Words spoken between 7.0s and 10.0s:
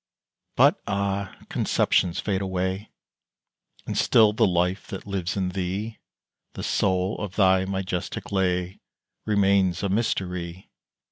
of thy majestic lay Remains a